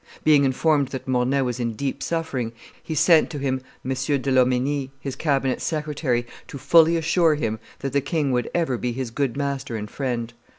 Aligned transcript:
Being 0.23 0.45
informed 0.45 0.87
that 0.87 1.07
Mornay 1.07 1.41
was 1.41 1.59
in 1.59 1.73
deep 1.73 2.01
suffering, 2.01 2.53
he 2.81 2.95
sent 2.95 3.29
to 3.29 3.37
him 3.37 3.61
M. 3.85 3.91
de 3.91 4.31
LomLnie, 4.31 4.89
his 4.99 5.15
cabinet 5.15 5.61
secretary, 5.61 6.25
to 6.47 6.57
fully 6.57 6.97
assure 6.97 7.35
him 7.35 7.59
that 7.81 7.93
the 7.93 8.01
king 8.01 8.31
would 8.31 8.49
ever 8.55 8.79
be 8.79 8.93
his 8.93 9.11
good 9.11 9.37
master 9.37 9.75
and 9.75 9.87
friend. 9.91 10.33